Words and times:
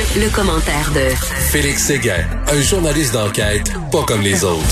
Le, 0.00 0.34
commentaire 0.34 0.90
de 0.94 1.14
Félix 1.50 1.84
Séguin, 1.84 2.24
un 2.48 2.62
journaliste 2.62 3.12
d'enquête 3.12 3.70
pas 3.92 4.02
comme 4.04 4.22
les 4.22 4.44
autres. 4.44 4.64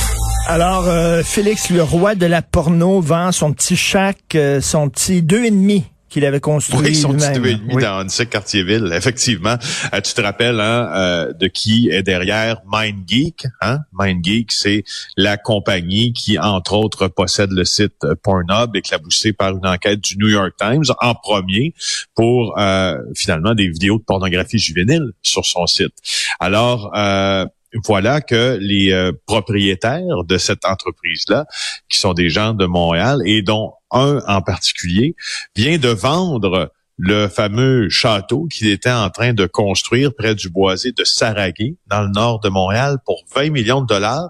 Alors, 0.46 0.88
euh, 0.88 1.22
Félix, 1.22 1.68
le 1.68 1.82
roi 1.82 2.14
de 2.14 2.24
la 2.24 2.40
porno, 2.40 3.02
vend 3.02 3.30
son 3.30 3.52
petit 3.52 3.76
chac, 3.76 4.16
euh, 4.34 4.62
son 4.62 4.88
petit 4.88 5.20
deux 5.20 5.44
et 5.44 5.50
demi 5.50 5.84
qu'il 6.08 6.24
avait 6.24 6.40
construit 6.40 6.80
oui, 6.80 6.94
son 6.94 7.14
petit 7.14 7.30
deux 7.32 7.46
et 7.46 7.54
demi 7.54 7.74
Oui. 7.74 7.82
dans 7.82 7.98
Annecy 7.98 8.26
Cartierville, 8.26 8.90
effectivement. 8.94 9.56
Euh, 9.92 10.00
tu 10.00 10.14
te 10.14 10.20
rappelles 10.20 10.60
hein, 10.60 10.90
euh, 10.94 11.32
de 11.32 11.46
qui 11.46 11.90
est 11.90 12.02
derrière 12.02 12.60
MindGeek 12.66 13.46
hein? 13.60 13.80
MindGeek, 13.92 14.52
c'est 14.52 14.84
la 15.16 15.36
compagnie 15.36 16.12
qui, 16.12 16.38
entre 16.38 16.74
autres, 16.74 17.08
possède 17.08 17.50
le 17.50 17.64
site 17.64 18.06
Pornhub, 18.22 18.74
éclaboussé 18.74 19.32
par 19.32 19.56
une 19.56 19.66
enquête 19.66 20.00
du 20.00 20.16
New 20.18 20.28
York 20.28 20.52
Times 20.58 20.84
en 21.00 21.14
premier 21.14 21.74
pour 22.14 22.58
euh, 22.58 22.98
finalement 23.14 23.54
des 23.54 23.68
vidéos 23.68 23.98
de 23.98 24.04
pornographie 24.04 24.58
juvénile 24.58 25.12
sur 25.22 25.44
son 25.44 25.66
site. 25.66 25.94
Alors, 26.40 26.92
euh, 26.96 27.46
voilà 27.84 28.20
que 28.20 28.58
les 28.60 28.92
euh, 28.92 29.12
propriétaires 29.26 30.24
de 30.24 30.38
cette 30.38 30.64
entreprise-là, 30.64 31.46
qui 31.88 31.98
sont 31.98 32.14
des 32.14 32.30
gens 32.30 32.54
de 32.54 32.66
Montréal 32.66 33.20
et 33.24 33.42
dont 33.42 33.72
un 33.90 34.20
en 34.26 34.42
particulier, 34.42 35.14
vient 35.56 35.78
de 35.78 35.88
vendre 35.88 36.72
le 36.98 37.28
fameux 37.28 37.88
château 37.88 38.46
qu'il 38.46 38.68
était 38.68 38.90
en 38.90 39.08
train 39.08 39.32
de 39.32 39.46
construire 39.46 40.14
près 40.14 40.34
du 40.34 40.50
boisé 40.50 40.92
de 40.92 41.04
Saragué, 41.04 41.76
dans 41.86 42.02
le 42.02 42.08
nord 42.08 42.40
de 42.40 42.48
Montréal, 42.48 42.98
pour 43.04 43.22
20 43.34 43.50
millions 43.50 43.80
de 43.80 43.86
dollars. 43.86 44.28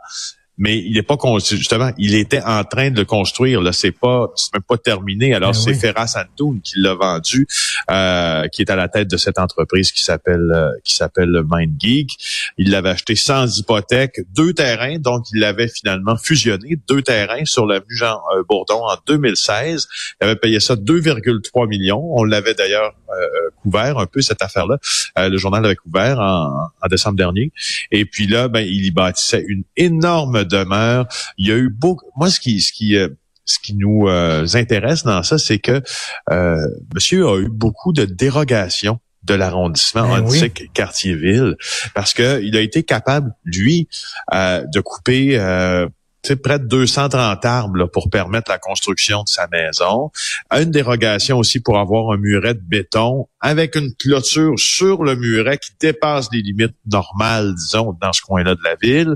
Mais 0.59 0.79
il 0.79 0.95
n'est 0.95 1.03
pas 1.03 1.17
justement, 1.39 1.91
il 1.99 2.15
était 2.15 2.43
en 2.43 2.65
train 2.65 2.91
de 2.91 2.99
le 2.99 3.05
construire. 3.05 3.61
Là, 3.61 3.73
c'est 3.73 3.93
pas, 3.93 4.29
c'est 4.37 4.53
même 4.55 4.63
pas 4.63 4.77
terminé. 4.77 5.35
Alors, 5.35 5.53
Ben 5.53 5.59
c'est 5.59 5.71
oui. 5.71 5.79
Ferras 5.79 6.17
Antoun 6.17 6.61
qui 6.61 6.81
l'a 6.81 6.95
vendu, 6.95 7.47
euh, 7.91 8.49
qui 8.49 8.63
est 8.63 8.71
à 8.71 8.77
la 8.77 8.89
tête 8.89 9.09
de 9.09 9.17
cette 9.17 9.39
entreprise 9.39 9.93
qui 9.93 10.03
s'appelle 10.03 10.51
euh, 10.55 10.71
qui 10.85 10.95
s'appelle 10.95 11.43
MindGeek. 11.49 12.11
Il 12.59 12.71
l'avait 12.71 12.91
acheté 12.91 13.15
sans 13.15 13.59
hypothèque, 13.59 14.21
deux 14.35 14.53
terrains, 14.53 14.99
donc 14.99 15.27
il 15.33 15.41
l'avait 15.41 15.69
finalement 15.69 16.17
fusionné, 16.17 16.79
deux 16.89 17.03
terrains 17.03 17.45
sur 17.45 17.67
l'avenue 17.67 17.97
Jean 17.97 18.21
euh, 18.37 18.43
Bourdon 18.49 18.83
en 18.85 18.97
2016. 19.07 19.89
Il 20.21 20.25
avait 20.25 20.37
payé 20.37 20.61
ça 20.61 20.75
2,3 20.75 21.69
millions. 21.69 22.03
On 22.15 22.25
l'avait 22.25 22.55
d'ailleurs 22.55 22.95
euh, 23.11 23.15
euh, 23.19 23.51
couvert 23.63 23.99
un 23.99 24.07
peu 24.07 24.21
cette 24.21 24.43
affaire-là. 24.43 24.79
Euh, 25.19 25.29
le 25.29 25.37
journal 25.39 25.63
l'avait 25.63 25.77
couvert 25.77 26.19
en, 26.21 26.69
en 26.83 26.89
décembre 26.89 27.17
dernier. 27.17 27.53
Et 27.91 28.05
puis 28.05 28.27
là, 28.27 28.49
ben, 28.49 28.61
il 28.61 28.87
y 28.87 28.91
bâtissait 28.91 29.45
une 29.47 29.65
énorme 29.77 30.45
demeure. 30.49 31.07
Il 31.37 31.47
y 31.47 31.53
a 31.53 31.57
eu 31.57 31.69
beaucoup. 31.71 32.07
Moi, 32.17 32.31
ce 32.31 32.41
qui, 32.41 32.61
ce 32.61 32.73
qui, 32.73 32.97
euh, 32.97 33.09
ce 33.45 33.59
qui 33.59 33.75
nous 33.75 34.09
euh, 34.09 34.47
intéresse 34.55 35.05
dans 35.05 35.23
ça, 35.23 35.39
c'est 35.39 35.59
que 35.59 35.83
euh, 36.31 36.69
Monsieur 36.95 37.29
a 37.29 37.39
eu 37.39 37.49
beaucoup 37.49 37.93
de 37.93 38.05
dérogations 38.05 39.01
de 39.25 39.35
l'arrondissement 39.35 40.09
Ben 40.09 40.25
oui. 40.27 40.39
Antique 40.39 40.73
Cartierville 40.73 41.57
parce 41.95 42.15
que 42.15 42.41
il 42.43 42.57
a 42.57 42.61
été 42.61 42.83
capable 42.83 43.33
lui 43.45 43.89
euh, 44.33 44.65
de 44.73 44.81
couper 44.81 45.39
euh, 45.39 45.89
près 46.37 46.59
de 46.59 46.67
230 46.67 47.45
arbres 47.45 47.77
là, 47.77 47.87
pour 47.87 48.11
permettre 48.11 48.51
la 48.51 48.59
construction 48.59 49.23
de 49.23 49.29
sa 49.29 49.47
maison. 49.49 50.11
Une 50.51 50.71
dérogation 50.71 51.39
aussi 51.39 51.61
pour 51.61 51.79
avoir 51.79 52.13
un 52.13 52.17
muret 52.17 52.55
de 52.55 52.63
béton 52.63 53.29
avec 53.41 53.77
une 53.77 53.95
clôture 53.95 54.59
sur 54.59 55.05
le 55.05 55.15
muret 55.17 55.59
qui 55.59 55.71
dépasse 55.81 56.29
les 56.33 56.43
limites 56.43 56.75
normales, 56.91 57.55
disons, 57.55 57.97
dans 58.01 58.13
ce 58.13 58.23
coin-là 58.23 58.55
de 58.55 58.63
la 58.65 58.75
ville. 58.75 59.15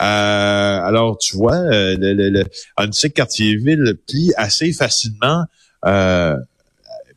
Euh, 0.00 0.86
alors, 0.86 1.18
tu 1.18 1.36
vois, 1.36 1.56
euh, 1.56 1.96
le, 1.98 2.12
le, 2.14 2.30
le 2.30 2.44
Antique 2.76 3.14
Cartierville 3.14 3.96
plie 4.06 4.32
assez 4.36 4.72
facilement 4.72 5.44
euh, 5.84 6.36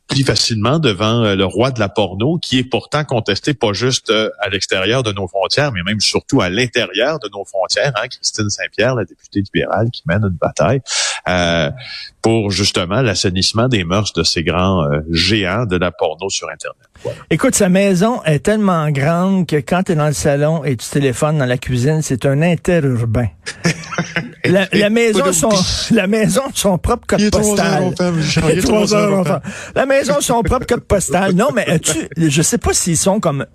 plie 0.06 0.22
facilement 0.22 0.78
devant 0.78 1.24
euh, 1.24 1.34
le 1.34 1.44
roi 1.44 1.70
de 1.70 1.80
la 1.80 1.88
porno, 1.88 2.38
qui 2.38 2.58
est 2.58 2.64
pourtant 2.64 3.04
contesté 3.04 3.54
pas 3.54 3.72
juste 3.72 4.10
euh, 4.10 4.30
à 4.40 4.48
l'extérieur 4.48 5.02
de 5.02 5.12
nos 5.12 5.26
frontières, 5.28 5.72
mais 5.72 5.82
même 5.82 6.00
surtout 6.00 6.40
à 6.40 6.48
l'intérieur 6.48 7.18
de 7.18 7.28
nos 7.32 7.44
frontières. 7.44 7.92
Hein, 7.96 8.08
Christine 8.08 8.50
Saint-Pierre, 8.50 8.94
la 8.94 9.04
députée 9.04 9.40
libérale, 9.40 9.90
qui 9.90 10.02
mène 10.06 10.22
une 10.22 10.38
bataille 10.40 10.80
euh, 11.28 11.70
pour 12.22 12.50
justement 12.50 13.02
l'assainissement 13.02 13.68
des 13.68 13.84
mœurs 13.84 14.12
de 14.12 14.22
ces 14.22 14.42
grands 14.42 14.84
euh, 14.84 15.00
géants 15.10 15.66
de 15.66 15.76
la 15.76 15.90
porno 15.90 16.28
sur 16.28 16.48
Internet. 16.48 16.88
Voilà. 17.02 17.18
Écoute, 17.30 17.54
sa 17.54 17.68
maison 17.68 18.22
est 18.24 18.40
tellement 18.40 18.90
grande 18.90 19.46
que 19.46 19.56
quand 19.56 19.84
tu 19.84 19.92
es 19.92 19.94
dans 19.94 20.06
le 20.06 20.12
salon 20.12 20.64
et 20.64 20.76
tu 20.76 20.88
téléphones 20.88 21.38
dans 21.38 21.46
la 21.46 21.58
cuisine, 21.58 22.02
c'est 22.02 22.26
un 22.26 22.42
interurbain. 22.42 23.28
la, 24.44 24.66
la 24.72 24.90
maison, 24.90 25.32
son, 25.32 25.50
la 25.94 26.06
maison, 26.06 26.42
son 26.54 26.78
propre 26.78 27.06
code 27.06 27.30
postal. 27.30 27.94
La 29.74 29.86
maison, 29.86 30.20
son 30.20 30.42
propre 30.42 30.66
code 30.66 30.84
postal. 30.84 31.34
Non, 31.34 31.48
mais 31.54 31.68
as-tu, 31.68 32.08
je 32.16 32.42
sais 32.42 32.58
pas 32.58 32.72
s'ils 32.72 32.96
sont 32.96 33.20
comme 33.20 33.46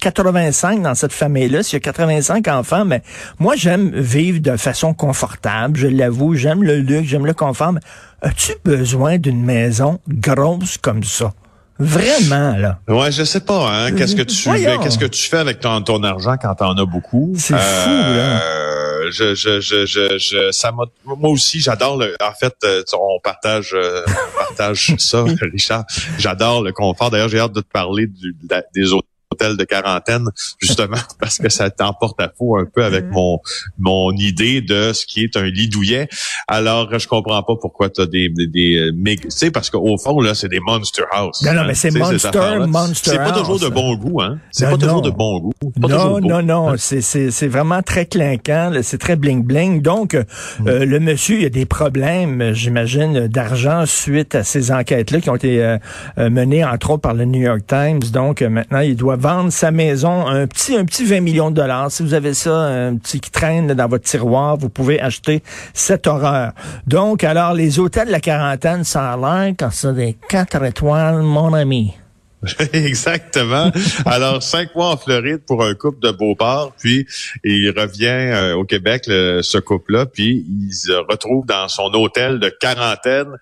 85 0.00 0.82
dans 0.82 0.94
cette 0.94 1.12
famille-là, 1.12 1.62
s'il 1.62 1.74
y 1.74 1.76
a 1.76 1.80
85 1.80 2.48
enfants, 2.48 2.84
mais 2.84 3.02
moi, 3.38 3.54
j'aime 3.56 3.90
vivre 3.94 4.40
de 4.40 4.56
façon 4.56 4.94
confortable, 4.94 5.78
je 5.78 5.86
l'avoue, 5.86 6.34
j'aime 6.34 6.62
le 6.62 6.78
luxe, 6.78 7.05
j'aime 7.06 7.26
le 7.26 7.34
confort, 7.34 7.72
mais 7.72 7.80
as-tu 8.22 8.52
besoin 8.64 9.18
d'une 9.18 9.42
maison 9.44 10.00
grosse 10.08 10.78
comme 10.78 11.02
ça? 11.04 11.32
Vraiment, 11.78 12.56
là. 12.56 12.78
Ouais, 12.88 13.12
je 13.12 13.22
sais 13.24 13.40
pas. 13.40 13.68
Hein, 13.70 13.92
qu'est-ce 13.92 14.16
que 14.16 14.22
tu 14.22 14.44
Voyons. 14.48 14.80
qu'est-ce 14.80 14.96
que 14.98 15.04
tu 15.04 15.28
fais 15.28 15.36
avec 15.36 15.60
ton, 15.60 15.82
ton 15.82 16.02
argent 16.04 16.36
quand 16.40 16.54
t'en 16.54 16.72
as 16.74 16.86
beaucoup? 16.86 17.34
C'est 17.36 17.52
fou, 17.58 17.88
là. 17.90 18.40
Euh, 18.42 19.10
Je, 19.10 19.34
je, 19.34 19.60
je, 19.60 19.84
je, 19.86 20.16
je- 20.18 20.50
ça 20.52 20.72
m'a. 20.72 20.84
Moi 21.04 21.30
aussi, 21.30 21.60
j'adore 21.60 21.98
le. 21.98 22.16
En 22.20 22.32
fait, 22.32 22.54
euh, 22.64 22.82
on 22.98 23.20
partage, 23.22 23.72
euh, 23.74 24.02
on 24.06 24.38
partage 24.38 24.94
ça, 24.98 25.22
Richard. 25.52 25.84
J'adore 26.18 26.62
le 26.62 26.72
confort. 26.72 27.10
D'ailleurs, 27.10 27.28
j'ai 27.28 27.38
hâte 27.38 27.52
de 27.52 27.60
te 27.60 27.70
parler 27.70 28.06
du, 28.06 28.32
de 28.42 28.48
la- 28.50 28.62
des 28.74 28.92
hôtels 29.36 29.56
de 29.56 29.64
quarantaine, 29.64 30.26
justement, 30.58 30.96
parce 31.20 31.38
que 31.38 31.48
ça 31.48 31.70
t'emporte 31.70 32.20
à 32.20 32.32
faux 32.36 32.56
un 32.56 32.64
peu 32.64 32.84
avec 32.84 33.04
Mm. 33.06 33.12
mon 33.12 33.38
mon 33.78 34.12
idée 34.12 34.60
de 34.60 34.92
ce 34.92 35.04
qui 35.06 35.22
est 35.22 35.36
un 35.36 35.44
lit 35.44 35.68
douillet. 35.68 36.08
Alors, 36.48 36.98
je 36.98 37.06
comprends 37.06 37.42
pas 37.42 37.54
pourquoi 37.60 37.90
tu 37.90 38.00
as 38.00 38.06
des 38.06 38.28
des, 38.28 38.46
des 38.46 38.76
euh, 38.76 39.16
tu 39.16 39.30
sais 39.30 39.50
parce 39.50 39.70
qu'au 39.70 39.96
fond 39.98 40.20
là, 40.20 40.34
c'est 40.34 40.48
des 40.48 40.60
monster 40.60 41.04
house. 41.12 41.42
Non, 41.42 41.52
non, 41.54 41.64
mais 41.64 41.74
c'est 41.74 41.90
monster, 41.90 42.30
monster 42.66 43.10
C'est 43.10 43.18
pas 43.18 43.32
toujours 43.32 43.60
de 43.60 43.68
bon 43.68 43.94
goût, 43.96 44.20
hein. 44.20 44.38
C'est 44.50 44.64
Non, 44.64 44.72
pas 44.72 44.78
toujours 44.78 45.02
de 45.02 45.10
bon 45.10 45.38
goût. 45.38 45.52
Non, 45.76 46.20
non, 46.20 46.42
non, 46.42 46.74
c'est 46.76 47.00
c'est 47.00 47.30
c'est 47.30 47.48
vraiment 47.48 47.82
très 47.82 48.06
clinquant, 48.06 48.72
c'est 48.82 48.98
très 48.98 49.16
bling 49.16 49.42
bling. 49.44 49.82
Donc 49.82 50.14
euh, 50.14 50.24
euh, 50.66 50.84
le 50.84 51.00
monsieur, 51.00 51.38
il 51.40 51.46
a 51.46 51.50
des 51.50 51.66
problèmes, 51.66 52.52
j'imagine, 52.52 53.28
d'argent 53.28 53.84
suite 53.86 54.34
à 54.34 54.44
ces 54.44 54.72
enquêtes-là 54.72 55.20
qui 55.20 55.30
ont 55.30 55.36
été 55.36 55.62
euh, 55.62 55.78
euh, 56.18 56.30
menées 56.30 56.64
entre 56.64 56.90
autres 56.90 57.02
par 57.02 57.14
le 57.14 57.24
New 57.24 57.40
York 57.40 57.62
Times. 57.66 58.00
Donc 58.12 58.42
euh, 58.42 58.48
maintenant, 58.48 58.80
il 58.80 58.96
doit 58.96 59.16
vendre 59.26 59.50
sa 59.50 59.72
maison, 59.72 60.24
un 60.24 60.46
petit 60.46 60.76
un 60.76 60.84
petit 60.84 61.04
20 61.04 61.18
millions 61.20 61.50
de 61.50 61.56
dollars. 61.56 61.90
Si 61.90 62.04
vous 62.04 62.14
avez 62.14 62.32
ça, 62.32 62.56
un 62.56 62.94
petit 62.96 63.18
qui 63.18 63.32
traîne 63.32 63.66
dans 63.66 63.88
votre 63.88 64.04
tiroir, 64.04 64.56
vous 64.56 64.68
pouvez 64.68 65.00
acheter 65.00 65.42
cette 65.74 66.06
horreur. 66.06 66.52
Donc 66.86 67.24
alors 67.24 67.52
les 67.52 67.80
hôtels 67.80 68.06
de 68.06 68.12
la 68.12 68.20
quarantaine, 68.20 68.84
ça 68.84 69.14
a 69.14 69.16
l'air 69.16 69.54
quand 69.58 69.70
c'est 69.72 69.94
des 69.94 70.16
quatre 70.28 70.62
étoiles, 70.62 71.22
mon 71.22 71.54
ami. 71.54 71.94
Exactement. 72.72 73.72
Alors, 74.06 74.42
cinq 74.42 74.74
mois 74.76 74.90
en 74.92 74.96
Floride 74.96 75.40
pour 75.46 75.64
un 75.64 75.74
couple 75.74 76.00
de 76.06 76.12
Beauport, 76.12 76.74
puis 76.78 77.06
il 77.42 77.70
revient 77.70 78.06
euh, 78.06 78.54
au 78.54 78.64
Québec, 78.64 79.04
le- 79.08 79.40
ce 79.42 79.58
couple-là, 79.58 80.06
puis 80.06 80.44
il 80.48 80.72
se 80.72 80.92
retrouve 80.92 81.44
dans 81.46 81.66
son 81.66 81.90
hôtel 81.94 82.38
de 82.38 82.48
quarantaine. 82.48 83.32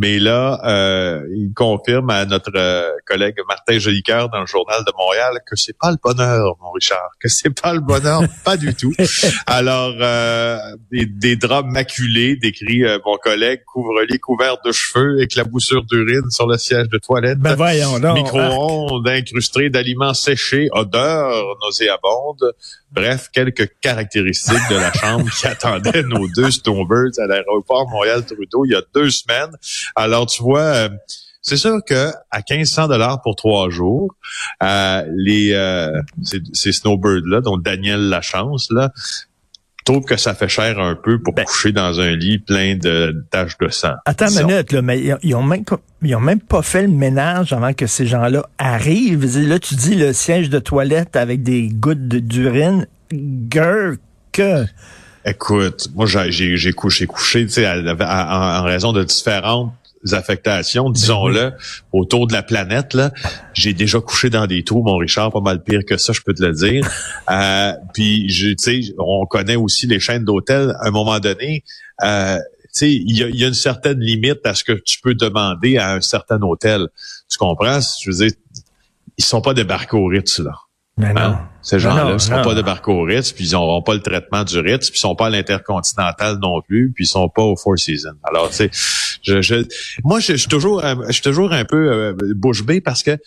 Mais 0.00 0.18
là, 0.18 0.58
euh, 0.64 1.26
il 1.36 1.52
confirme 1.52 2.08
à 2.08 2.24
notre 2.24 2.52
euh, 2.56 2.90
collègue 3.06 3.34
Martin 3.46 3.78
Jolicoeur 3.78 4.30
dans 4.30 4.40
le 4.40 4.46
journal 4.46 4.82
de 4.86 4.92
Montréal 4.96 5.38
que 5.46 5.56
c'est 5.56 5.76
pas 5.76 5.90
le 5.90 5.98
bonheur, 6.02 6.56
mon 6.62 6.70
Richard, 6.70 7.10
que 7.20 7.28
c'est 7.28 7.50
pas 7.50 7.74
le 7.74 7.80
bonheur, 7.80 8.22
pas 8.44 8.56
du 8.56 8.74
tout. 8.74 8.94
Alors, 9.46 9.92
euh, 10.00 10.56
des, 10.90 11.04
des 11.04 11.36
draps 11.36 11.68
maculés, 11.70 12.36
décrit 12.36 12.82
euh, 12.82 12.98
mon 13.04 13.18
collègue, 13.18 13.60
couvre-lit 13.66 14.18
couvert 14.18 14.56
de 14.64 14.72
cheveux, 14.72 15.20
éclaboussure 15.20 15.84
d'urine 15.84 16.30
sur 16.30 16.46
le 16.46 16.56
siège 16.56 16.88
de 16.88 16.96
toilette. 16.96 17.38
Ben 17.38 17.54
voyons. 17.54 17.98
Micro-ondes 17.98 19.06
incrustés 19.06 19.68
d'aliments 19.68 20.14
séchés, 20.14 20.68
odeur 20.72 21.58
nauséabonde. 21.62 22.54
Bref, 22.92 23.28
quelques 23.32 23.70
caractéristiques 23.80 24.68
de 24.70 24.76
la 24.76 24.92
chambre 24.94 25.30
qui 25.30 25.46
attendait 25.46 26.02
nos 26.02 26.26
deux 26.28 26.50
Stonebirds 26.50 27.18
à 27.18 27.26
l'aéroport 27.26 27.88
Montréal-Trudeau 27.88 28.64
il 28.64 28.72
y 28.72 28.74
a 28.74 28.82
deux 28.94 29.10
semaines. 29.10 29.56
Alors, 29.94 30.26
tu 30.26 30.42
vois, 30.42 30.60
euh, 30.60 30.88
c'est 31.42 31.56
sûr 31.56 31.78
que 31.86 32.10
à 32.30 32.40
1500 32.48 32.88
dollars 32.88 33.22
pour 33.22 33.36
trois 33.36 33.70
jours, 33.70 34.14
euh, 34.62 35.04
les 35.16 35.52
euh, 35.52 35.90
ces, 36.22 36.40
ces 36.52 36.72
Snowbirds-là, 36.72 37.40
dont 37.40 37.56
Daniel 37.56 38.08
Lachance, 38.08 38.70
là, 38.70 38.92
trouve 39.84 40.04
que 40.04 40.16
ça 40.16 40.34
fait 40.34 40.48
cher 40.48 40.78
un 40.78 40.94
peu 40.94 41.20
pour 41.20 41.34
coucher 41.34 41.72
dans 41.72 42.00
un 42.00 42.14
lit 42.16 42.38
plein 42.38 42.76
de 42.76 43.24
taches 43.30 43.56
de 43.58 43.68
sang. 43.68 43.94
Attends 44.04 44.28
une 44.28 44.46
minute, 44.46 44.72
là, 44.72 44.82
mais 44.82 45.00
ils 45.22 45.34
ont- 45.34 45.42
même 45.42 45.64
ils 46.02 46.14
ont 46.14 46.20
même 46.20 46.40
pas 46.40 46.62
fait 46.62 46.82
le 46.82 46.88
ménage 46.88 47.52
avant 47.52 47.72
que 47.72 47.86
ces 47.86 48.06
gens-là 48.06 48.46
arrivent. 48.58 49.26
Je 49.30 49.40
Là, 49.40 49.58
tu 49.58 49.74
dis 49.74 49.94
le 49.96 50.12
siège 50.12 50.50
de 50.50 50.58
toilette 50.58 51.16
avec 51.16 51.42
des 51.42 51.68
gouttes 51.68 52.06
de- 52.08 52.18
d'urine. 52.20 52.86
Que. 54.32 54.66
Écoute, 55.24 55.88
moi 55.94 56.06
j'ai 56.06 56.30
j'ai 56.32 56.56
j'ai 56.56 56.72
couché 56.72 57.06
couché, 57.06 57.44
tu 57.46 57.52
sais, 57.52 57.68
en 57.68 58.62
raison 58.62 58.92
de 58.92 59.04
différentes 59.04 59.74
affectations, 60.12 60.90
disons-le, 60.90 61.52
autour 61.92 62.26
de 62.26 62.32
la 62.32 62.42
planète. 62.42 62.94
Là, 62.94 63.12
j'ai 63.52 63.72
déjà 63.72 64.00
couché 64.00 64.30
dans 64.30 64.46
des 64.46 64.64
trous, 64.64 64.82
mon 64.82 64.96
Richard, 64.96 65.30
pas 65.30 65.40
mal 65.40 65.62
pire 65.62 65.82
que 65.86 65.96
ça, 65.96 66.12
je 66.12 66.20
peux 66.22 66.34
te 66.34 66.42
le 66.42 66.52
dire. 66.52 66.88
Euh, 67.30 67.72
puis, 67.94 68.26
tu 68.28 68.56
sais, 68.58 68.80
on 68.98 69.24
connaît 69.24 69.54
aussi 69.54 69.86
les 69.86 70.00
chaînes 70.00 70.24
d'hôtels. 70.24 70.74
À 70.80 70.88
un 70.88 70.90
moment 70.90 71.20
donné, 71.20 71.62
euh, 72.02 72.38
tu 72.38 72.68
sais, 72.72 72.92
il 72.92 73.16
y 73.16 73.44
a, 73.44 73.46
une 73.46 73.54
certaine 73.54 74.00
limite 74.00 74.40
à 74.44 74.54
ce 74.54 74.64
que 74.64 74.72
tu 74.72 75.00
peux 75.00 75.14
demander 75.14 75.76
à 75.76 75.92
un 75.92 76.00
certain 76.00 76.40
hôtel. 76.42 76.88
Tu 77.28 77.38
comprends? 77.38 77.78
Je 78.02 78.10
veux 78.10 78.16
dire, 78.16 78.32
ils 79.16 79.24
sont 79.24 79.40
pas 79.40 79.54
débarqués 79.54 79.96
au 79.96 80.06
Ritz, 80.06 80.40
là. 80.40 80.52
Mais 80.98 81.12
non. 81.12 81.20
Hein? 81.20 81.50
Ces 81.62 81.78
gens-là, 81.78 82.12
ils 82.12 82.20
sont 82.20 82.42
pas 82.42 82.54
débarqués 82.54 82.90
au 82.90 83.02
Ritz, 83.02 83.32
puis 83.32 83.48
ils 83.48 83.52
n'auront 83.52 83.82
pas 83.82 83.94
le 83.94 84.00
traitement 84.00 84.44
du 84.44 84.58
Ritz, 84.58 84.90
puis 84.90 84.98
ils 84.98 85.00
sont 85.00 85.14
pas 85.14 85.26
à 85.26 85.30
l'Intercontinental 85.30 86.38
non 86.40 86.62
plus, 86.62 86.92
puis 86.94 87.04
ils 87.04 87.08
sont 87.08 87.28
pas 87.28 87.42
au 87.42 87.56
Four 87.56 87.78
Seasons. 87.78 88.16
Alors, 88.22 88.48
tu 88.48 88.56
sais, 88.56 88.70
je, 89.22 89.42
je, 89.42 89.66
moi, 90.02 90.20
je, 90.20 90.34
suis 90.34 90.48
toujours, 90.48 90.82
je 91.06 91.12
suis 91.12 91.22
toujours 91.22 91.52
un 91.52 91.64
peu 91.64 91.92
euh, 91.92 92.14
bouche 92.34 92.64
bée 92.64 92.80
parce 92.80 93.02
que 93.02 93.18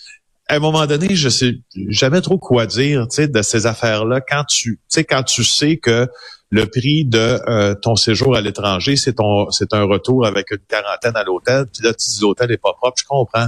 à 0.49 0.55
un 0.55 0.59
moment 0.59 0.85
donné, 0.85 1.15
je 1.15 1.29
sais 1.29 1.61
jamais 1.87 2.21
trop 2.21 2.37
quoi 2.37 2.65
dire, 2.65 3.07
tu 3.07 3.15
sais, 3.15 3.27
de 3.27 3.41
ces 3.41 3.65
affaires-là 3.65 4.19
quand 4.21 4.43
tu, 4.43 4.75
tu 4.75 4.79
sais, 4.89 5.03
quand 5.03 5.23
tu 5.23 5.43
sais 5.43 5.77
que 5.77 6.07
le 6.49 6.65
prix 6.65 7.05
de 7.05 7.39
euh, 7.47 7.73
ton 7.75 7.95
séjour 7.95 8.35
à 8.35 8.41
l'étranger, 8.41 8.95
c'est 8.95 9.13
ton, 9.13 9.49
c'est 9.51 9.73
un 9.73 9.83
retour 9.83 10.25
avec 10.25 10.51
une 10.51 10.59
quarantaine 10.67 11.15
à 11.15 11.23
l'hôtel, 11.23 11.65
puis 11.73 11.83
là 11.83 11.93
tu 11.93 12.09
dis 12.09 12.21
l'hôtel 12.21 12.51
est 12.51 12.57
pas 12.57 12.73
propre, 12.73 12.97
je 12.99 13.05
comprends, 13.05 13.47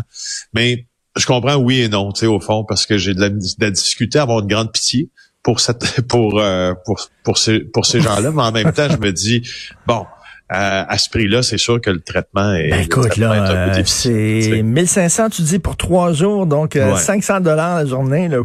mais 0.54 0.88
je 1.18 1.26
comprends 1.26 1.56
oui 1.56 1.82
et 1.82 1.90
non, 1.90 2.12
tu 2.12 2.22
sais, 2.22 2.26
au 2.26 2.40
fond, 2.40 2.64
parce 2.64 2.86
que 2.86 2.98
j'ai 2.98 3.14
de 3.14 3.22
la, 3.22 3.30
de 3.30 3.70
difficulté 3.70 4.20
à 4.20 4.24
avoir 4.24 4.40
une 4.40 4.48
grande 4.48 4.72
pitié 4.72 5.10
pour 5.44 5.60
cette, 5.60 6.02
pour, 6.08 6.40
euh, 6.40 6.74
pour, 6.86 7.10
pour 7.24 7.38
ces, 7.38 7.60
pour 7.60 7.86
ces 7.86 8.02
gens-là, 8.02 8.32
mais 8.32 8.42
en 8.42 8.52
même 8.52 8.74
temps, 8.74 8.90
je 8.90 8.98
me 8.98 9.12
dis, 9.12 9.48
bon, 9.86 10.06
à 10.48 10.98
ce 11.00 11.10
prix-là, 11.10 11.42
c'est 11.42 11.58
sûr 11.58 11.82
que 11.82 11.90
le 11.90 12.02
traitement 12.02 12.54
est. 12.54 12.70
Ben 12.70 12.82
écoute, 12.82 13.18
là, 13.18 13.50
euh, 13.50 13.82
c'est 13.86 14.62
1500, 14.62 15.30
tu 15.30 15.42
dis, 15.42 15.58
pour 15.58 15.76
trois 15.76 16.14
jours, 16.14 16.46
donc 16.46 16.78
500 16.78 17.36
euh, 17.36 17.40
dollars 17.40 17.78
la 17.78 17.86
journée, 17.86 18.28
là. 18.28 18.38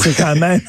C'est 0.00 0.16
quand 0.16 0.36
même, 0.36 0.60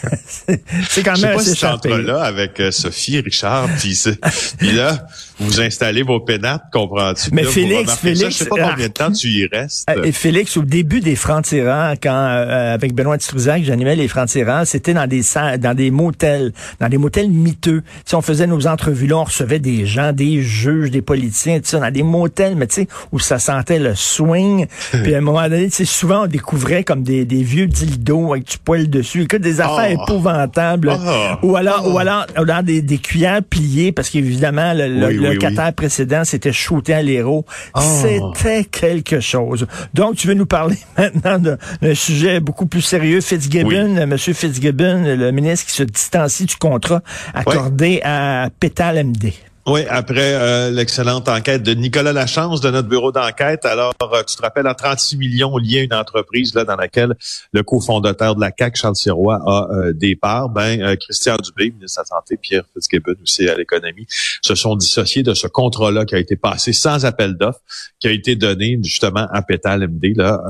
c'est 0.89 1.03
quand 1.03 1.19
même 1.19 1.37
assez 1.37 1.55
pas 1.59 1.77
si 1.83 2.03
là 2.03 2.23
avec 2.23 2.59
euh, 2.59 2.71
Sophie, 2.71 3.19
Richard, 3.19 3.67
puis 4.57 4.71
là, 4.71 5.05
vous 5.39 5.61
installez 5.61 6.01
vos 6.01 6.19
pénates, 6.19 6.63
comprends-tu? 6.73 7.29
Mais 7.31 7.43
Félix, 7.43 7.93
Félix, 7.97 8.31
je 8.31 8.43
sais 8.43 8.45
pas 8.45 8.69
combien 8.71 8.87
de 8.87 8.93
temps 8.93 9.11
tu 9.11 9.27
y 9.27 9.45
restes. 9.45 9.87
Et 10.03 10.11
Félix, 10.11 10.57
au 10.57 10.63
début 10.63 11.01
des 11.01 11.15
francs-tirants, 11.15 11.93
quand 12.01 12.25
avec 12.25 12.95
Benoît 12.95 13.19
Struzac, 13.19 13.63
j'animais 13.63 13.95
les 13.95 14.07
francs-tirants, 14.07 14.65
c'était 14.65 14.95
dans 14.95 15.07
des 15.07 15.21
dans 15.59 15.75
des 15.75 15.91
motels, 15.91 16.53
dans 16.79 16.89
des 16.89 16.97
motels 16.97 17.29
miteux. 17.29 17.83
Si 18.05 18.15
on 18.15 18.21
faisait 18.21 18.47
nos 18.47 18.65
entrevues 18.65 19.07
là, 19.07 19.17
on 19.17 19.23
recevait 19.25 19.59
des 19.59 19.85
gens, 19.91 20.11
des 20.13 20.41
juges, 20.41 20.91
des 20.91 21.01
politiciens, 21.01 21.59
tout 21.59 21.65
ça, 21.65 21.79
dans 21.79 21.91
des 21.91 22.03
motels, 22.03 22.55
mais 22.55 22.67
tu 22.67 22.75
sais, 22.75 22.87
où 23.11 23.19
ça 23.19 23.39
sentait 23.39 23.79
le 23.79 23.95
swing. 23.95 24.67
Puis 25.03 25.13
à 25.13 25.19
un 25.19 25.21
moment 25.21 25.43
donné, 25.43 25.65
tu 25.65 25.77
sais, 25.77 25.85
souvent 25.85 26.23
on 26.23 26.27
découvrait 26.27 26.83
comme 26.83 27.03
des, 27.03 27.25
des 27.25 27.43
vieux 27.43 27.67
dildos 27.67 28.33
avec 28.33 28.47
du 28.47 28.57
poil 28.57 28.89
dessus. 28.89 29.23
Écoute, 29.23 29.41
des 29.41 29.61
affaires 29.61 29.97
oh. 29.97 30.03
épouvantables. 30.03 30.91
Oh. 30.93 31.47
Ou 31.47 31.55
alors, 31.55 31.93
ou 31.93 31.97
alors, 31.97 32.25
ou 32.37 32.41
alors 32.41 32.63
des, 32.63 32.81
des 32.81 32.97
cuillères 32.97 33.43
pliées, 33.43 33.91
parce 33.91 34.09
qu'évidemment, 34.09 34.73
le, 34.73 34.87
le, 34.87 35.71
précédent, 35.71 36.23
c'était 36.23 36.53
shooté 36.53 36.93
à 36.93 37.01
l'héros. 37.01 37.45
Oh. 37.75 37.79
C'était 38.01 38.63
quelque 38.63 39.19
chose. 39.19 39.67
Donc, 39.93 40.15
tu 40.15 40.27
veux 40.27 40.33
nous 40.33 40.45
parler 40.45 40.77
maintenant 40.97 41.57
d'un 41.81 41.95
sujet 41.95 42.39
beaucoup 42.39 42.65
plus 42.65 42.81
sérieux. 42.81 43.21
Fitzgibbon, 43.21 44.05
Monsieur 44.07 44.33
Fitzgibbon, 44.33 45.03
le 45.03 45.31
ministre 45.31 45.67
qui 45.67 45.73
se 45.73 45.83
distancie 45.83 46.45
du 46.45 46.55
contrat 46.55 47.01
accordé 47.33 48.01
à 48.03 48.49
Pétal 48.59 49.03
MD. 49.05 49.33
Oui, 49.67 49.81
après 49.87 50.33
euh, 50.33 50.71
l'excellente 50.71 51.29
enquête 51.29 51.61
de 51.61 51.73
Nicolas 51.73 52.13
Lachance 52.13 52.61
de 52.61 52.71
notre 52.71 52.87
bureau 52.87 53.11
d'enquête. 53.11 53.63
Alors, 53.65 53.93
euh, 54.01 54.23
tu 54.27 54.35
te 54.35 54.41
rappelles, 54.41 54.65
à 54.65 54.73
36 54.73 55.17
millions 55.17 55.55
liés 55.57 55.81
à 55.81 55.83
une 55.83 55.93
entreprise 55.93 56.55
là 56.55 56.63
dans 56.63 56.75
laquelle 56.75 57.13
le 57.53 57.61
cofondateur 57.61 58.35
de 58.35 58.41
la 58.41 58.51
CAC, 58.51 58.75
Charles 58.75 58.95
Sirois, 58.95 59.39
a 59.45 59.69
euh, 59.71 59.93
des 59.93 60.15
parts. 60.15 60.49
Ben, 60.49 60.95
Christian 60.97 61.35
Dubé, 61.37 61.71
ministre 61.71 62.01
de 62.01 62.09
la 62.09 62.17
Santé, 62.17 62.37
Pierre 62.37 62.63
Fitzgibbon 62.73 63.13
aussi 63.21 63.47
à 63.47 63.55
l'économie, 63.55 64.07
se 64.41 64.55
sont 64.55 64.75
dissociés 64.75 65.21
de 65.21 65.35
ce 65.35 65.45
contrat-là 65.45 66.05
qui 66.05 66.15
a 66.15 66.19
été 66.19 66.35
passé 66.35 66.73
sans 66.73 67.05
appel 67.05 67.35
d'offres, 67.35 67.61
qui 67.99 68.07
a 68.07 68.11
été 68.11 68.35
donné 68.35 68.79
justement 68.81 69.27
à 69.31 69.43
Pétal 69.43 69.87
MD 69.87 70.13
là 70.15 70.41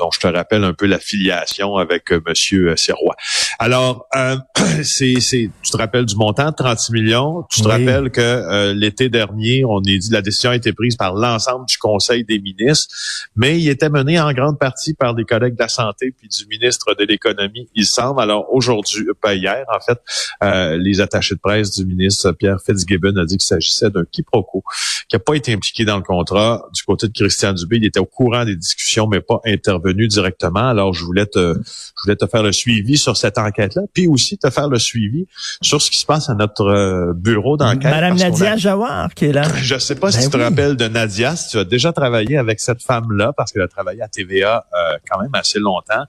dont 0.00 0.10
je 0.10 0.18
te 0.18 0.26
rappelle 0.26 0.64
un 0.64 0.72
peu 0.72 0.86
l'affiliation 0.86 1.76
avec 1.76 2.10
euh, 2.10 2.20
Monsieur 2.26 2.70
euh, 2.70 2.76
Serrois. 2.76 3.14
Alors, 3.58 4.06
euh, 4.16 4.36
c'est, 4.82 5.20
c'est, 5.20 5.50
tu 5.62 5.70
te 5.70 5.76
rappelles 5.76 6.06
du 6.06 6.16
montant, 6.16 6.52
36 6.52 6.92
millions? 6.92 7.44
Tu 7.50 7.60
te 7.60 7.68
rappelles 7.68 8.10
que 8.10 8.72
l'été 8.72 9.08
dernier, 9.08 9.64
on 9.64 9.80
est 9.82 9.98
dit 9.98 10.10
la 10.10 10.22
décision 10.22 10.50
a 10.50 10.56
été 10.56 10.72
prise 10.72 10.96
par 10.96 11.14
l'ensemble 11.14 11.66
du 11.66 11.76
Conseil 11.76 12.24
des 12.24 12.38
ministres, 12.38 12.94
mais 13.36 13.60
il 13.60 13.68
était 13.68 13.90
mené 13.90 14.18
en 14.18 14.32
grande 14.32 14.58
partie 14.58 14.94
par 14.94 15.14
des 15.14 15.24
collègues 15.24 15.54
de 15.54 15.62
la 15.62 15.68
santé 15.68 16.14
puis 16.16 16.28
du 16.28 16.46
ministre 16.46 16.94
de 16.98 17.04
l'économie, 17.04 17.68
il 17.74 17.84
semble. 17.84 18.20
Alors 18.20 18.46
aujourd'hui, 18.52 19.04
pas 19.20 19.34
hier, 19.34 19.64
en 19.68 19.80
fait, 19.80 20.78
les 20.78 21.00
attachés 21.00 21.34
de 21.34 21.40
presse 21.40 21.72
du 21.72 21.84
ministre 21.84 22.32
Pierre 22.32 22.58
Fitzgibbon 22.64 23.16
a 23.16 23.24
dit 23.26 23.36
qu'il 23.36 23.46
s'agissait 23.46 23.90
d'un 23.90 24.04
quiproquo 24.04 24.64
qui 25.08 25.16
n'a 25.16 25.20
pas 25.20 25.34
été 25.34 25.52
impliqué 25.52 25.84
dans 25.84 25.96
le 25.96 26.02
contrat. 26.02 26.68
Du 26.72 26.82
côté 26.82 27.08
de 27.08 27.12
Christian 27.12 27.52
Dubé, 27.52 27.76
il 27.76 27.84
était 27.84 28.00
au 28.00 28.06
courant 28.06 28.44
des 28.44 28.56
discussions, 28.56 29.06
mais 29.08 29.20
pas 29.20 29.40
intervenu 29.44 29.89
directement. 29.92 30.68
Alors, 30.68 30.94
je 30.94 31.04
voulais 31.04 31.26
te, 31.26 31.54
je 31.54 32.02
voulais 32.02 32.16
te 32.16 32.26
faire 32.26 32.42
le 32.42 32.52
suivi 32.52 32.96
sur 32.96 33.16
cette 33.16 33.38
enquête-là, 33.38 33.82
puis 33.92 34.06
aussi 34.06 34.38
te 34.38 34.50
faire 34.50 34.68
le 34.68 34.78
suivi 34.78 35.26
sur 35.62 35.80
ce 35.80 35.90
qui 35.90 35.98
se 35.98 36.06
passe 36.06 36.30
à 36.30 36.34
notre 36.34 36.66
euh, 36.66 37.12
bureau 37.14 37.56
d'enquête. 37.56 37.90
Madame 37.90 38.16
Nadia 38.16 38.56
Jawar 38.56 39.14
qui 39.14 39.26
est 39.26 39.32
là. 39.32 39.42
Je 39.62 39.78
sais 39.78 39.94
pas 39.94 40.10
si 40.10 40.18
ben 40.18 40.24
tu 40.24 40.30
te 40.30 40.36
rappelles 40.36 40.76
de 40.76 40.88
Nadia, 40.88 41.36
si 41.36 41.50
tu 41.50 41.58
as 41.58 41.64
déjà 41.64 41.92
travaillé 41.92 42.36
avec 42.36 42.60
cette 42.60 42.82
femme-là, 42.82 43.32
parce 43.36 43.52
qu'elle 43.52 43.62
a 43.62 43.68
travaillé 43.68 44.02
à 44.02 44.08
TVA 44.08 44.66
euh, 44.72 44.96
quand 45.10 45.20
même 45.20 45.34
assez 45.34 45.58
longtemps. 45.58 46.04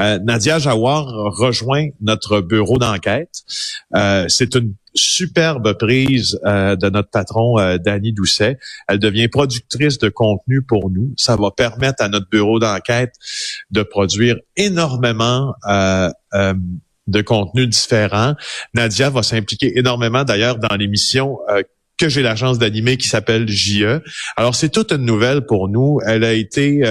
Euh, 0.00 0.18
Nadia 0.18 0.58
Jawar 0.58 1.06
rejoint 1.06 1.88
notre 2.00 2.40
bureau 2.40 2.78
d'enquête. 2.78 3.42
c'est 4.28 4.54
une 4.54 4.74
superbe 4.94 5.74
prise 5.74 6.38
euh, 6.44 6.76
de 6.76 6.90
notre 6.90 7.10
patron 7.10 7.58
euh, 7.58 7.78
Dany 7.78 8.12
Doucet. 8.12 8.58
Elle 8.88 8.98
devient 8.98 9.28
productrice 9.28 9.98
de 9.98 10.08
contenu 10.08 10.62
pour 10.62 10.90
nous. 10.90 11.12
Ça 11.16 11.36
va 11.36 11.50
permettre 11.50 12.02
à 12.02 12.08
notre 12.08 12.28
bureau 12.28 12.58
d'enquête 12.58 13.14
de 13.70 13.82
produire 13.82 14.36
énormément 14.56 15.54
euh, 15.68 16.10
euh 16.34 16.54
de 17.06 17.22
contenus 17.22 17.68
différents. 17.68 18.36
Nadia 18.72 19.10
va 19.10 19.24
s'impliquer 19.24 19.76
énormément 19.76 20.22
d'ailleurs 20.22 20.58
dans 20.58 20.76
l'émission 20.76 21.38
que 21.98 22.08
j'ai 22.08 22.22
la 22.22 22.36
chance 22.36 22.56
d'animer 22.56 22.98
qui 22.98 23.08
s'appelle 23.08 23.48
JE. 23.48 24.00
Alors 24.36 24.54
c'est 24.54 24.68
toute 24.68 24.92
une 24.92 25.06
nouvelle 25.06 25.44
pour 25.44 25.68
nous. 25.68 25.98
Elle 26.06 26.22
a 26.22 26.34
été 26.34 26.84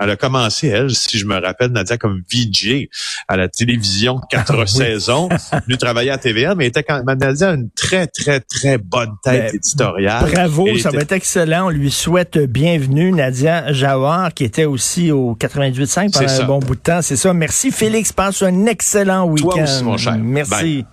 elle 0.00 0.10
a 0.10 0.16
commencé, 0.16 0.68
elle, 0.68 0.90
si 0.90 1.18
je 1.18 1.26
me 1.26 1.38
rappelle, 1.38 1.72
Nadia, 1.72 1.98
comme 1.98 2.22
VJ 2.32 2.88
à 3.28 3.36
la 3.36 3.48
télévision 3.48 4.18
quatre 4.30 4.62
ah 4.62 4.66
saisons. 4.66 5.28
Lui 5.68 5.76
travailler 5.76 6.10
à 6.10 6.16
TVA, 6.16 6.54
mais 6.54 6.66
était 6.66 6.82
quand 6.82 7.02
même, 7.04 7.18
Nadia 7.18 7.50
a 7.50 7.54
une 7.54 7.68
très, 7.70 8.06
très, 8.06 8.40
très 8.40 8.78
bonne 8.78 9.12
tête 9.22 9.52
ben, 9.52 9.56
éditoriale. 9.56 10.30
Bravo, 10.30 10.78
ça 10.78 10.90
va 10.90 11.00
être 11.00 11.12
excellent. 11.12 11.66
On 11.66 11.70
lui 11.70 11.90
souhaite 11.90 12.38
bienvenue, 12.38 13.12
Nadia 13.12 13.72
Jawar, 13.72 14.32
qui 14.32 14.44
était 14.44 14.64
aussi 14.64 15.12
au 15.12 15.36
98.5 15.38 16.12
pendant 16.12 16.32
un 16.32 16.46
bon 16.46 16.58
bout 16.60 16.76
de 16.76 16.80
temps. 16.80 17.02
C'est 17.02 17.16
ça. 17.16 17.34
Merci, 17.34 17.70
Félix. 17.70 18.12
Passe 18.12 18.42
un 18.42 18.66
excellent 18.66 19.26
week-end. 19.26 19.50
Toi 19.50 19.62
aussi, 19.62 19.84
mon 19.84 19.96
cher. 19.98 20.16
Merci. 20.18 20.84